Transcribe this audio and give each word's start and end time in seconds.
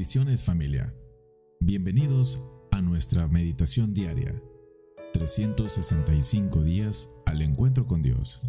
Bendiciones 0.00 0.42
familia. 0.42 0.94
Bienvenidos 1.60 2.42
a 2.70 2.80
nuestra 2.80 3.28
meditación 3.28 3.92
diaria. 3.92 4.32
365 5.12 6.62
días 6.62 7.10
al 7.26 7.42
encuentro 7.42 7.86
con 7.86 8.00
Dios. 8.00 8.40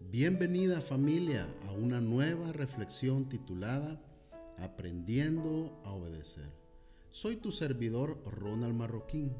Bienvenida 0.00 0.80
familia 0.80 1.46
a 1.68 1.70
una 1.70 2.00
nueva 2.00 2.52
reflexión 2.52 3.28
titulada 3.28 4.02
Aprendiendo 4.58 5.80
a 5.84 5.92
obedecer. 5.92 6.50
Soy 7.12 7.36
tu 7.36 7.52
servidor 7.52 8.24
Ronald 8.26 8.74
Marroquín. 8.74 9.32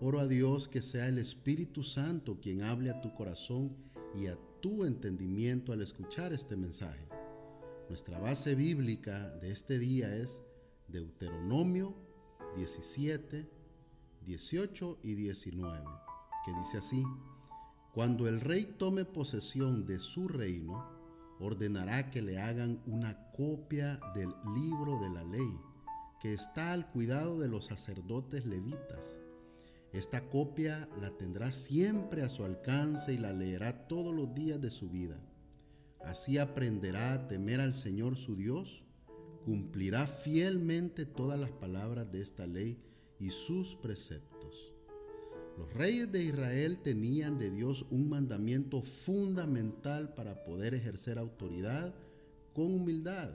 Oro 0.00 0.20
a 0.20 0.28
Dios 0.28 0.68
que 0.68 0.80
sea 0.80 1.08
el 1.08 1.18
Espíritu 1.18 1.82
Santo 1.82 2.38
quien 2.40 2.62
hable 2.62 2.90
a 2.90 3.00
tu 3.00 3.12
corazón 3.14 3.76
y 4.14 4.28
a 4.28 4.38
tu 4.60 4.84
entendimiento 4.84 5.72
al 5.72 5.82
escuchar 5.82 6.32
este 6.32 6.56
mensaje. 6.56 7.17
Nuestra 7.88 8.18
base 8.18 8.54
bíblica 8.54 9.30
de 9.40 9.50
este 9.50 9.78
día 9.78 10.14
es 10.14 10.42
Deuteronomio 10.88 11.94
17, 12.54 13.48
18 14.26 14.98
y 15.02 15.14
19, 15.14 15.84
que 16.44 16.52
dice 16.52 16.78
así, 16.78 17.02
Cuando 17.94 18.28
el 18.28 18.42
rey 18.42 18.66
tome 18.78 19.06
posesión 19.06 19.86
de 19.86 20.00
su 20.00 20.28
reino, 20.28 20.86
ordenará 21.40 22.10
que 22.10 22.20
le 22.20 22.38
hagan 22.38 22.82
una 22.84 23.30
copia 23.32 23.98
del 24.14 24.34
libro 24.54 24.98
de 25.00 25.08
la 25.08 25.24
ley, 25.24 25.58
que 26.20 26.34
está 26.34 26.74
al 26.74 26.90
cuidado 26.90 27.38
de 27.38 27.48
los 27.48 27.64
sacerdotes 27.64 28.44
levitas. 28.44 29.16
Esta 29.94 30.28
copia 30.28 30.90
la 31.00 31.08
tendrá 31.16 31.52
siempre 31.52 32.20
a 32.20 32.28
su 32.28 32.44
alcance 32.44 33.14
y 33.14 33.16
la 33.18 33.32
leerá 33.32 33.88
todos 33.88 34.14
los 34.14 34.34
días 34.34 34.60
de 34.60 34.70
su 34.70 34.90
vida 34.90 35.18
Así 36.04 36.38
aprenderá 36.38 37.12
a 37.12 37.28
temer 37.28 37.60
al 37.60 37.74
Señor 37.74 38.16
su 38.16 38.36
Dios, 38.36 38.84
cumplirá 39.44 40.06
fielmente 40.06 41.06
todas 41.06 41.38
las 41.38 41.50
palabras 41.50 42.10
de 42.12 42.22
esta 42.22 42.46
ley 42.46 42.78
y 43.18 43.30
sus 43.30 43.76
preceptos. 43.76 44.72
Los 45.58 45.72
reyes 45.74 46.12
de 46.12 46.22
Israel 46.22 46.78
tenían 46.78 47.38
de 47.38 47.50
Dios 47.50 47.84
un 47.90 48.08
mandamiento 48.08 48.80
fundamental 48.80 50.14
para 50.14 50.44
poder 50.44 50.74
ejercer 50.74 51.18
autoridad 51.18 51.92
con 52.54 52.72
humildad. 52.74 53.30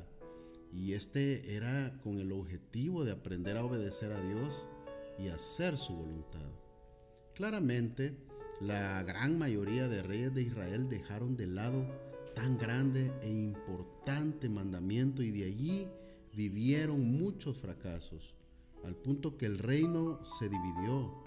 Y 0.72 0.94
este 0.94 1.56
era 1.56 2.00
con 2.02 2.20
el 2.20 2.32
objetivo 2.32 3.04
de 3.04 3.12
aprender 3.12 3.58
a 3.58 3.66
obedecer 3.66 4.12
a 4.12 4.22
Dios 4.22 4.68
y 5.20 5.28
hacer 5.28 5.78
su 5.78 5.94
voluntad. 5.94 6.50
Claramente, 7.36 8.16
la 8.62 9.04
gran 9.04 9.38
mayoría 9.38 9.88
de 9.88 10.02
reyes 10.02 10.34
de 10.34 10.44
Israel 10.44 10.88
dejaron 10.88 11.36
de 11.36 11.48
lado 11.48 11.86
tan 12.34 12.58
grande 12.58 13.12
e 13.22 13.30
importante 13.30 14.50
mandamiento 14.50 15.22
y 15.22 15.32
de 15.32 15.46
allí 15.46 15.88
vivieron 16.34 17.00
muchos 17.20 17.58
fracasos, 17.58 18.34
al 18.84 18.96
punto 18.96 19.38
que 19.38 19.46
el 19.46 19.60
reino 19.60 20.24
se 20.26 20.50
dividió, 20.50 21.24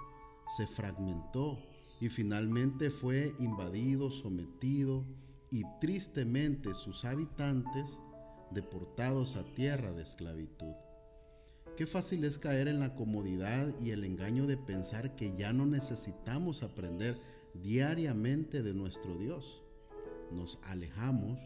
se 0.57 0.67
fragmentó 0.67 1.59
y 2.01 2.09
finalmente 2.09 2.91
fue 2.91 3.35
invadido, 3.39 4.11
sometido 4.11 5.05
y 5.51 5.63
tristemente 5.81 6.75
sus 6.75 7.05
habitantes 7.05 8.01
deportados 8.51 9.37
a 9.37 9.45
tierra 9.55 9.93
de 9.93 10.03
esclavitud. 10.03 10.75
Qué 11.77 11.87
fácil 11.87 12.25
es 12.25 12.39
caer 12.39 12.69
en 12.69 12.81
la 12.81 12.95
comodidad 12.95 13.75
y 13.81 13.91
el 13.91 14.05
engaño 14.05 14.47
de 14.47 14.57
pensar 14.57 15.15
que 15.15 15.37
ya 15.37 15.53
no 15.53 15.67
necesitamos 15.67 16.63
aprender 16.63 17.21
diariamente 17.55 18.63
de 18.63 18.75
nuestro 18.75 19.17
Dios 19.19 19.66
nos 20.33 20.59
alejamos 20.65 21.39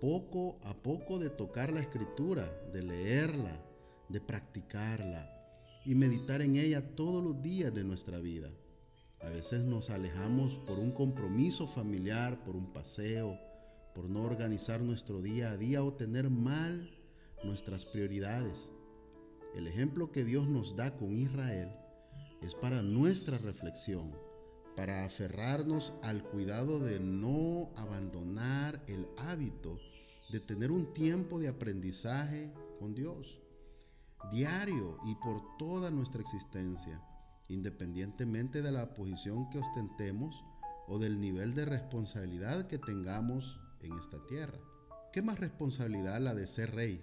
poco 0.00 0.58
a 0.64 0.74
poco 0.74 1.18
de 1.18 1.30
tocar 1.30 1.72
la 1.72 1.80
escritura, 1.80 2.50
de 2.72 2.82
leerla, 2.82 3.60
de 4.08 4.20
practicarla 4.20 5.26
y 5.84 5.94
meditar 5.94 6.42
en 6.42 6.56
ella 6.56 6.94
todos 6.94 7.22
los 7.22 7.42
días 7.42 7.72
de 7.74 7.84
nuestra 7.84 8.18
vida. 8.18 8.50
A 9.20 9.28
veces 9.28 9.64
nos 9.64 9.90
alejamos 9.90 10.56
por 10.66 10.78
un 10.78 10.92
compromiso 10.92 11.68
familiar, 11.68 12.42
por 12.42 12.56
un 12.56 12.72
paseo, 12.72 13.38
por 13.94 14.08
no 14.08 14.22
organizar 14.22 14.80
nuestro 14.80 15.20
día 15.20 15.50
a 15.50 15.56
día 15.56 15.84
o 15.84 15.92
tener 15.92 16.30
mal 16.30 16.90
nuestras 17.44 17.84
prioridades. 17.84 18.70
El 19.54 19.66
ejemplo 19.66 20.10
que 20.10 20.24
Dios 20.24 20.48
nos 20.48 20.76
da 20.76 20.96
con 20.96 21.12
Israel 21.12 21.70
es 22.40 22.54
para 22.54 22.82
nuestra 22.82 23.36
reflexión 23.36 24.12
para 24.76 25.04
aferrarnos 25.04 25.92
al 26.02 26.22
cuidado 26.22 26.78
de 26.78 27.00
no 27.00 27.70
abandonar 27.76 28.82
el 28.86 29.06
hábito 29.18 29.78
de 30.30 30.40
tener 30.40 30.70
un 30.70 30.94
tiempo 30.94 31.38
de 31.40 31.48
aprendizaje 31.48 32.52
con 32.78 32.94
Dios, 32.94 33.38
diario 34.30 34.98
y 35.06 35.14
por 35.16 35.56
toda 35.58 35.90
nuestra 35.90 36.20
existencia, 36.20 37.02
independientemente 37.48 38.62
de 38.62 38.70
la 38.70 38.94
posición 38.94 39.50
que 39.50 39.58
ostentemos 39.58 40.44
o 40.86 40.98
del 40.98 41.20
nivel 41.20 41.54
de 41.54 41.64
responsabilidad 41.64 42.68
que 42.68 42.78
tengamos 42.78 43.58
en 43.80 43.98
esta 43.98 44.24
tierra. 44.28 44.58
¿Qué 45.12 45.22
más 45.22 45.40
responsabilidad 45.40 46.20
la 46.20 46.34
de 46.34 46.46
ser 46.46 46.74
rey? 46.74 47.00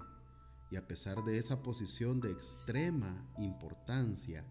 Y 0.72 0.77
a 0.77 0.88
pesar 0.88 1.23
de 1.23 1.38
esa 1.38 1.61
posición 1.61 2.22
de 2.22 2.31
extrema 2.31 3.29
importancia, 3.38 4.45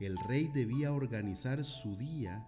el 0.00 0.16
rey 0.18 0.48
debía 0.52 0.92
organizar 0.92 1.64
su 1.64 1.96
día 1.96 2.46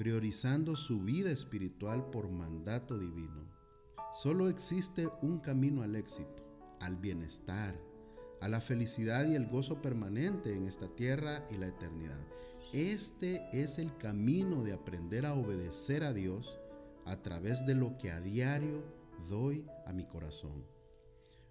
priorizando 0.00 0.76
su 0.76 1.02
vida 1.02 1.30
espiritual 1.30 2.08
por 2.08 2.30
mandato 2.30 2.96
divino. 2.96 3.44
Solo 4.14 4.48
existe 4.48 5.06
un 5.20 5.40
camino 5.40 5.82
al 5.82 5.94
éxito, 5.94 6.42
al 6.80 6.96
bienestar, 6.96 7.78
a 8.40 8.48
la 8.48 8.62
felicidad 8.62 9.26
y 9.26 9.34
el 9.34 9.46
gozo 9.46 9.82
permanente 9.82 10.56
en 10.56 10.66
esta 10.66 10.88
tierra 10.88 11.46
y 11.50 11.58
la 11.58 11.66
eternidad. 11.66 12.18
Este 12.72 13.46
es 13.52 13.78
el 13.78 13.94
camino 13.98 14.64
de 14.64 14.72
aprender 14.72 15.26
a 15.26 15.34
obedecer 15.34 16.02
a 16.02 16.14
Dios 16.14 16.58
a 17.04 17.20
través 17.20 17.66
de 17.66 17.74
lo 17.74 17.98
que 17.98 18.10
a 18.10 18.22
diario 18.22 18.82
doy 19.28 19.66
a 19.84 19.92
mi 19.92 20.06
corazón. 20.06 20.64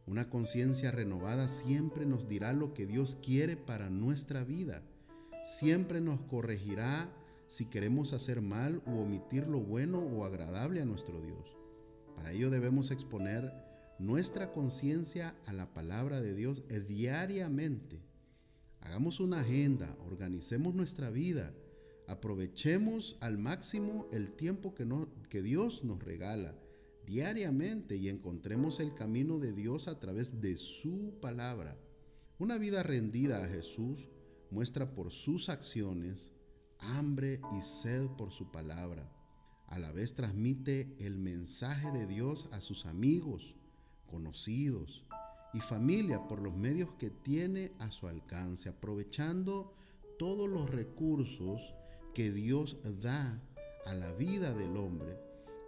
Una 0.07 0.27
conciencia 0.27 0.89
renovada 0.89 1.49
siempre 1.49 2.07
nos 2.07 2.27
dirá 2.27 2.53
lo 2.53 2.73
que 2.73 2.87
Dios 2.87 3.15
quiere 3.21 3.57
para 3.57 3.91
nuestra 3.91 4.43
vida. 4.43 4.81
Siempre 5.43 6.01
nos 6.01 6.19
corregirá 6.21 7.13
si 7.49 7.65
queremos 7.65 8.13
hacer 8.13 8.41
mal 8.41 8.81
u 8.85 8.99
omitir 8.99 9.47
lo 9.47 9.59
bueno 9.59 9.97
o 9.97 10.23
agradable 10.23 10.81
a 10.81 10.85
nuestro 10.85 11.19
Dios. 11.19 11.57
Para 12.15 12.31
ello 12.31 12.51
debemos 12.51 12.91
exponer 12.91 13.51
nuestra 13.97 14.51
conciencia 14.53 15.35
a 15.47 15.53
la 15.53 15.73
palabra 15.73 16.21
de 16.21 16.35
Dios 16.35 16.63
diariamente. 16.87 18.03
Hagamos 18.81 19.19
una 19.19 19.39
agenda, 19.39 19.97
organicemos 20.05 20.75
nuestra 20.75 21.09
vida, 21.09 21.51
aprovechemos 22.07 23.17
al 23.19 23.39
máximo 23.39 24.07
el 24.11 24.31
tiempo 24.31 24.75
que, 24.75 24.87
que 25.27 25.41
Dios 25.41 25.83
nos 25.83 26.03
regala 26.03 26.55
diariamente 27.07 27.95
y 27.95 28.09
encontremos 28.09 28.79
el 28.79 28.93
camino 28.93 29.39
de 29.39 29.53
Dios 29.53 29.87
a 29.87 29.99
través 29.99 30.39
de 30.39 30.55
su 30.57 31.17
palabra. 31.19 31.79
Una 32.37 32.59
vida 32.59 32.83
rendida 32.83 33.43
a 33.43 33.47
Jesús 33.47 34.07
muestra 34.51 34.93
por 34.93 35.11
sus 35.11 35.49
acciones 35.49 36.31
hambre 36.79 37.41
y 37.57 37.61
sed 37.61 38.07
por 38.17 38.31
su 38.31 38.51
palabra. 38.51 39.09
A 39.67 39.77
la 39.77 39.91
vez 39.91 40.15
transmite 40.15 40.95
el 40.99 41.17
mensaje 41.17 41.91
de 41.91 42.07
Dios 42.07 42.49
a 42.51 42.61
sus 42.61 42.85
amigos, 42.85 43.55
conocidos 44.07 45.05
y 45.53 45.59
familia 45.59 46.27
por 46.27 46.41
los 46.41 46.55
medios 46.55 46.89
que 46.97 47.09
tiene 47.09 47.71
a 47.79 47.91
su 47.91 48.07
alcance, 48.07 48.69
aprovechando 48.69 49.73
todos 50.17 50.49
los 50.49 50.69
recursos 50.69 51.73
que 52.13 52.31
Dios 52.31 52.77
da 52.99 53.41
a 53.85 53.93
la 53.93 54.11
vida 54.13 54.53
del 54.53 54.75
hombre 54.77 55.17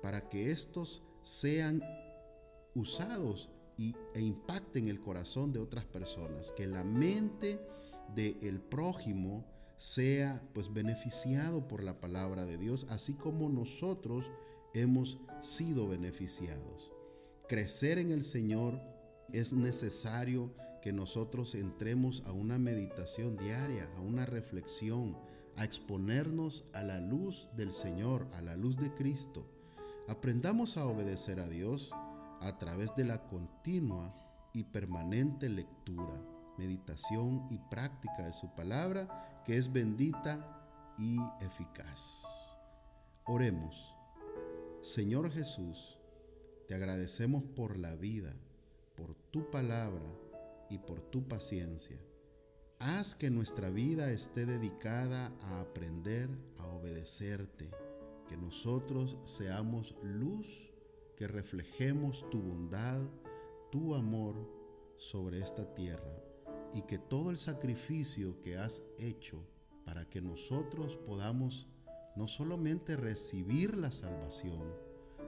para 0.01 0.29
que 0.29 0.51
estos 0.51 1.03
sean 1.21 1.83
usados 2.75 3.49
y, 3.77 3.95
e 4.13 4.21
impacten 4.21 4.87
el 4.87 4.99
corazón 4.99 5.51
de 5.51 5.59
otras 5.59 5.85
personas, 5.85 6.51
que 6.51 6.67
la 6.67 6.83
mente 6.83 7.59
del 8.15 8.59
prójimo 8.59 9.45
sea 9.81 10.39
pues 10.53 10.71
beneficiado 10.71 11.67
por 11.67 11.81
la 11.83 11.99
palabra 11.99 12.45
de 12.45 12.59
Dios, 12.59 12.85
así 12.91 13.15
como 13.15 13.49
nosotros 13.49 14.29
hemos 14.75 15.17
sido 15.41 15.87
beneficiados. 15.87 16.93
Crecer 17.49 17.97
en 17.97 18.11
el 18.11 18.23
Señor 18.23 18.79
es 19.33 19.53
necesario 19.53 20.53
que 20.83 20.93
nosotros 20.93 21.55
entremos 21.55 22.21
a 22.27 22.31
una 22.31 22.59
meditación 22.59 23.37
diaria, 23.37 23.89
a 23.97 24.01
una 24.01 24.27
reflexión, 24.27 25.17
a 25.55 25.65
exponernos 25.65 26.63
a 26.73 26.83
la 26.83 26.99
luz 26.99 27.49
del 27.57 27.73
Señor, 27.73 28.27
a 28.33 28.43
la 28.43 28.55
luz 28.55 28.77
de 28.77 28.93
Cristo. 28.93 29.51
Aprendamos 30.07 30.77
a 30.77 30.85
obedecer 30.85 31.39
a 31.39 31.49
Dios 31.49 31.89
a 32.39 32.59
través 32.59 32.95
de 32.95 33.05
la 33.05 33.27
continua 33.27 34.15
y 34.53 34.63
permanente 34.65 35.49
lectura 35.49 36.21
meditación 36.57 37.47
y 37.49 37.57
práctica 37.57 38.23
de 38.23 38.33
su 38.33 38.53
palabra, 38.53 39.41
que 39.45 39.57
es 39.57 39.71
bendita 39.71 40.93
y 40.97 41.17
eficaz. 41.41 42.23
Oremos. 43.25 43.93
Señor 44.81 45.31
Jesús, 45.31 45.97
Te 46.67 46.75
agradecemos 46.75 47.43
por 47.43 47.77
la 47.77 47.97
vida, 47.97 48.33
por 48.95 49.13
tu 49.13 49.51
palabra 49.51 50.05
y 50.69 50.77
por 50.77 51.01
tu 51.01 51.27
paciencia. 51.27 51.99
Haz 52.79 53.13
que 53.13 53.29
nuestra 53.29 53.69
vida 53.69 54.09
esté 54.09 54.45
dedicada 54.45 55.33
a 55.41 55.59
aprender 55.59 56.29
a 56.59 56.67
obedecerte, 56.67 57.69
que 58.29 58.37
nosotros 58.37 59.17
seamos 59.25 59.93
luz, 60.01 60.71
que 61.17 61.27
reflejemos 61.27 62.25
tu 62.29 62.41
bondad, 62.41 63.01
tu 63.69 63.93
amor 63.93 64.35
sobre 64.95 65.41
esta 65.41 65.75
tierra 65.75 66.30
y 66.73 66.83
que 66.83 66.97
todo 66.97 67.31
el 67.31 67.37
sacrificio 67.37 68.39
que 68.41 68.57
has 68.57 68.83
hecho 68.97 69.45
para 69.85 70.09
que 70.09 70.21
nosotros 70.21 70.97
podamos 71.05 71.67
no 72.15 72.27
solamente 72.27 72.95
recibir 72.95 73.75
la 73.75 73.91
salvación, 73.91 74.63